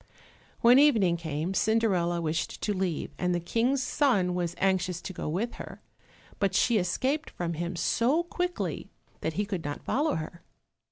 When 0.61 0.79
evening 0.79 1.15
came, 1.15 1.53
Cinderella 1.53 2.19
wished 2.21 2.59
to 2.63 2.73
leave, 2.73 3.11
and 3.19 3.35
the 3.35 3.39
King's 3.39 3.83
son 3.83 4.33
was 4.33 4.55
anxious 4.57 4.99
to 4.99 5.13
go 5.13 5.29
with 5.29 5.53
her, 5.61 5.79
but 6.39 6.55
she 6.55 6.79
escaped 6.79 7.29
from 7.29 7.53
him 7.53 7.75
so 7.75 8.23
quickly 8.23 8.89
that 9.19 9.33
he 9.33 9.45
could 9.45 9.63
not 9.63 9.83
follow 9.85 10.15
her. 10.15 10.41